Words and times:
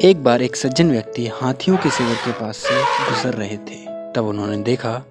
एक 0.00 0.24
बार 0.24 0.42
एक 0.42 0.56
सज्जन 0.56 0.90
व्यक्ति 0.90 1.26
हाथियों 1.26 1.76
के 1.76 1.90
शिविर 1.90 2.14
के 2.14 2.32
पास 2.32 2.56
से 2.56 2.82
गुजर 2.82 3.38
रहे 3.38 3.56
थे। 3.56 4.12
तब 4.12 4.26
उन्होंने 4.26 4.56
देखा 4.56 5.04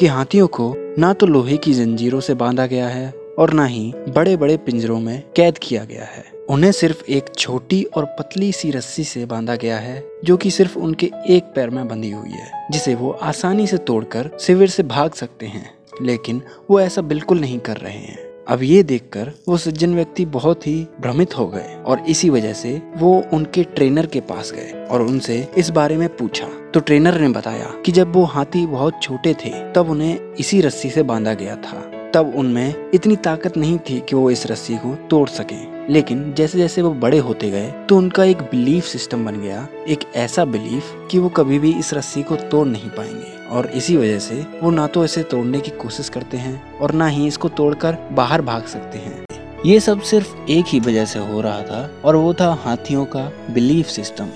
कि 0.00 0.06
हाथियों 0.06 0.46
को 0.46 0.74
ना 0.98 1.12
तो 1.12 1.26
लोहे 1.26 1.56
की 1.56 1.74
जंजीरों 1.74 2.20
से 2.20 2.34
बांधा 2.34 2.66
गया 2.66 2.88
है 2.88 3.14
और 3.38 3.52
ना 3.52 3.64
ही 3.64 3.94
बड़े 4.08 4.36
बड़े 4.36 4.56
पिंजरों 4.56 5.00
में 5.00 5.22
कैद 5.36 5.58
किया 5.58 5.84
गया 5.84 6.04
है। 6.04 6.24
उन्हें 6.50 6.72
सिर्फ़ 6.72 7.04
एक 7.04 7.24
छोटी 7.38 7.84
और 7.84 8.04
पतली 8.04 8.52
सी 8.52 8.70
रस्सी 8.70 9.04
से 9.04 9.24
बांधा 9.24 9.56
गया 9.56 9.78
है, 9.78 10.04
जो 10.24 10.36
कि 10.36 10.50
सिर्फ़ 10.50 10.78
उनके 10.78 11.10
एक 11.28 11.44
पैर 11.44 11.70
में 11.70 11.88
बंधी 11.88 12.10
हुई 12.10 12.30
है, 12.30 12.66
जिसे 12.70 12.94
वो 12.94 13.10
आसानी 13.10 13.66
से 13.66 13.78
तोड़कर 13.78 14.30
शिविर 14.40 14.68
से 14.68 14.82
भाग 14.82 15.12
सकते 15.12 15.46
हैं। 15.46 15.74
लेकिन 16.02 16.42
वो 16.70 16.80
ऐसा 16.80 17.02
बिल्कुल 17.02 17.40
नहीं 17.40 17.58
कर 17.58 17.76
रहे 17.76 17.98
हैं। 17.98 18.29
अब 18.48 18.62
ये 18.62 18.82
देखकर 18.82 19.32
वो 19.48 19.56
सज्जन 19.56 19.94
व्यक्ति 19.94 20.26
बहुत 20.26 20.66
ही 20.66 20.86
भ्रमित 21.00 21.38
हो 21.38 21.46
गए 21.48 21.82
और 21.86 22.00
इसी 22.00 22.30
वजह 22.30 22.52
से 22.52 22.82
वो 22.96 23.24
उनके 23.32 23.62
ट्रेनर 23.62 24.06
के 24.06 24.20
पास 24.20 24.52
गए 24.52 24.86
और 24.90 25.02
उनसे 25.02 25.48
इस 25.58 25.70
बारे 25.70 25.96
में 25.96 26.08
पूछा। 26.08 26.46
तो 26.74 26.80
ट्रेनर 26.80 27.20
ने 27.20 27.28
बताया 27.28 27.66
कि 27.86 27.92
जब 27.92 28.12
वो 28.12 28.24
हाथी 28.24 28.66
बहुत 28.66 28.94
छोटे 29.02 29.34
थे, 29.34 29.72
तब 29.72 29.90
उन्हें 29.90 30.34
इसी 30.34 30.60
रस्सी 30.60 30.90
से 30.90 31.02
बांधा 31.02 31.34
गया 31.34 31.56
था। 31.56 31.90
तब 32.14 32.32
उनमें 32.36 32.90
इतनी 32.94 33.16
ताकत 33.16 33.56
नहीं 33.56 33.78
थी 33.78 34.00
कि 34.00 34.16
वो 34.16 34.30
इस 34.30 34.46
रस्सी 34.46 34.76
को 34.76 34.94
तोड़ 34.94 35.28
सकें। 35.28 35.79
लेकिन 35.90 36.32
जैसे 36.34 36.58
जैसे 36.58 36.82
वो 36.82 36.90
बड़े 36.94 37.18
होते 37.18 37.50
गए 37.50 37.70
तो 37.88 37.96
उनका 37.96 38.24
एक 38.24 38.42
बिलीफ 38.42 38.84
सिस्टम 38.84 39.24
बन 39.24 39.40
गया, 39.40 39.66
एक 39.88 40.00
ऐसा 40.16 40.44
बिलीफ 40.44 40.92
कि 41.10 41.18
वो 41.18 41.28
कभी 41.28 41.58
भी 41.58 41.72
इस 41.72 41.92
रस्सी 41.94 42.22
को 42.22 42.36
तोड़ 42.36 42.66
नहीं 42.66 42.90
पाएँगे। 42.90 43.38
और 43.48 43.66
इसी 43.66 43.96
वजह 43.96 44.18
से 44.18 44.34
वो 44.62 44.70
ना 44.70 44.86
तो 44.86 45.04
इसे 45.04 45.22
तोड़ने 45.22 45.60
की 45.60 45.70
कोशिश 45.70 46.08
करते 46.08 46.36
हैं 46.36 46.78
और 46.78 46.92
ना 46.92 47.06
ही 47.06 47.26
इसको 47.26 47.48
तोड़कर 47.48 47.96
बाहर 48.12 48.42
भाग 48.42 48.66
सकते 48.66 48.98
हैं। 48.98 49.24
ये 49.66 49.80
सब 49.80 50.00
सिर्फ़ 50.00 50.34
एक 50.50 50.64
ही 50.68 50.80
वजह 50.80 51.04
से 51.04 51.18
हो 51.18 51.40
रहा 51.40 51.62
था 51.62 51.90
और 52.04 52.16
वो 52.16 52.32
था 52.34 52.52
हाथियों 52.64 53.04
का 53.04 53.30
बिलीफ 53.50 53.86
सिस्टम 53.86 54.28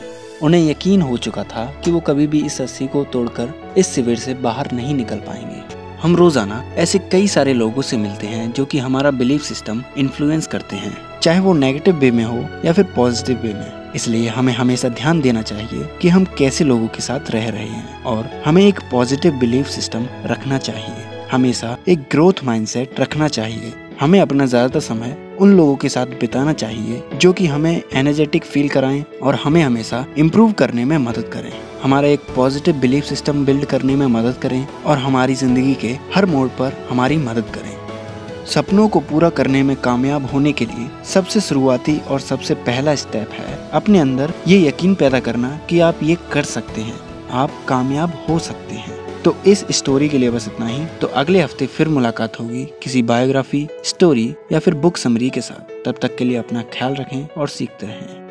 उन्हें 0.43 0.71
यकीन 0.71 1.03
हो 1.03 1.17
चुका 1.17 1.43
था 1.45 1.65
कि 1.85 1.91
वो 1.91 2.01
कभी 2.01 2.27
भी 2.27 2.45
इस 2.47 2.61
रस्सी 2.61 2.87
को 2.87 3.05
तोड़कर 3.05 3.55
इस 3.79 3.95
शिविर 3.95 4.19
से 4.19 4.35
बाहर 4.35 4.73
नहीं 4.73 4.95
निकल 4.95 5.19
पाएँगे। 5.19 5.74
हम 6.05 6.17
रोज़ाना 6.17 6.57
ऐसे 6.77 6.99
कई 7.13 7.29
सारे 7.29 7.53
लोगों 7.55 7.83
से 7.83 7.97
मिलते 7.97 8.27
हैं 8.27 8.51
जो 8.53 8.65
कि 8.65 8.79
हमारा 8.79 9.11
बिलीफ 9.11 9.43
सिस्टम 9.43 9.83
इन्फ्लुएंस 9.99 10.47
करते 10.47 10.77
हैं। 10.77 10.93
चाहे 11.23 11.41
वो 11.41 11.53
नेगेटिव 11.55 11.97
वे 11.99 12.11
में 12.11 12.23
हो 12.25 12.45
या 12.65 12.73
फिर 12.73 12.85
पॉजिटिव 12.97 13.39
वे 13.43 13.53
में, 13.55 13.93
इसलिए 13.95 14.29
हमें 14.29 14.53
हमेशा 14.53 14.89
ध्यान 14.91 15.21
देना 15.21 15.43
चाहिए 15.43 15.89
कि 16.03 16.09
हम 16.09 16.25
कैसे 16.39 16.65
लोगों 16.65 16.89
के 16.89 17.03
साथ 17.03 17.31
रह 17.31 17.49
रहे 17.49 17.67
हैं 17.67 18.03
और 18.03 18.29
हमें 18.45 18.63
एक 18.67 18.81
पॉजिटिव 18.91 19.39
बिलीफ 19.39 19.69
सिस्टम 19.69 20.07
रखना 20.27 20.59
चाहिए। 20.59 21.27
हमेशा 21.33 21.77
एक 21.89 22.07
ग्रोथ 22.13 22.45
माइंडसेट 22.45 23.01
रखना 23.01 23.29
चाहिए। 23.31 23.73
हमें 24.01 24.21
अपना 24.21 24.47
ज़्यादातर 24.47 24.81
समय 24.83 25.17
उन 25.41 25.57
लोगों 25.57 25.77
के 25.77 25.89
साथ 25.89 26.19
बिताना 26.21 26.53
चाहिए 26.55 27.03
जो 27.15 27.33
कि 27.33 27.47
हमें 27.47 27.83
एनर्जेटिक 27.93 28.45
फील 28.45 28.69
कराएँ 28.69 29.05
और 29.23 29.35
हमें 29.35 29.63
हमेशा 29.63 30.07
इम्प्रूव 30.19 30.53
करने 30.53 30.85
में 30.85 30.99
मदद 31.01 31.31
करें। 31.33 31.53
हमारा 31.85 32.09
एक 32.09 32.21
पॉजिटिव 32.37 32.77
बिलीफ 32.81 33.05
सिस्टम 33.05 33.45
बिल्ड 33.47 33.65
करने 33.65 33.95
में 33.97 34.07
मदद 34.07 34.37
करें 34.43 34.67
और 34.67 34.99
हमारी 34.99 35.35
ज़िंदगी 35.35 35.75
के 35.75 35.89
हर 36.15 36.27
मोड़ 36.27 36.47
पर 36.51 36.77
हमारी 36.91 37.17
मदद 37.17 37.51
करें। 37.55 38.47
सपनों 38.47 38.89
को 38.89 39.01
पूरा 39.01 39.29
करने 39.31 39.63
में 39.63 39.75
कामयाब 39.77 40.27
होने 40.27 40.53
के 40.53 40.65
लिए 40.65 40.89
सबसे 41.05 41.41
शुरुआती 41.41 41.99
और 42.01 42.21
सबसे 42.21 42.55
पहला 42.63 42.95
स्टेप 42.95 43.33
है 43.33 43.59
अपने 43.73 43.99
अंदर 43.99 44.33
ये 44.49 44.61
यकीन 44.61 44.95
पैदा 44.95 45.21
करना 45.21 45.51
कि 45.71 45.81
आप 45.81 46.03
ये 46.03 46.17
कर 46.33 46.45
सकते 46.45 46.81
हैं, 46.81 46.99
आप 47.33 47.65
कामयाब 47.69 48.19
हो 48.29 48.39
सकते 48.41 48.75
हैं। 48.77 49.23
तो 49.23 49.37
इस 49.47 49.67
स्टोरी 49.73 50.09
के 50.09 50.19
लिए 50.19 50.31
बस 50.31 50.49
इतना 50.49 50.67
ही। 50.67 50.85
तो 51.01 51.07
अगले 51.17 51.43
हफ़्ते 51.43 51.67
फिर 51.69 51.89
मुलाकात 51.91 52.41
होगी 52.41 52.65
किसी 52.83 53.03
बायोग्राफी 53.05 53.67
स्टोरी 53.85 54.29
या 54.53 54.59
फिर 54.59 54.75
बुक 54.77 54.97
समरी 54.97 55.31
के 55.31 55.41
साथ। 55.43 55.83
तब 55.85 55.99
तक 56.03 56.17
के 56.17 56.25
लिए 56.25 56.37
अपना 56.39 56.63
ख्याल 56.73 56.95
रखें 56.95 57.27
और 57.29 57.49
सीखते 57.51 57.87
रहें। 57.87 58.24